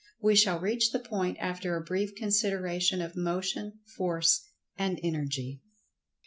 [0.19, 4.41] We shall reach the point after a brief consideration of Motion, Force
[4.75, 5.59] and Energy.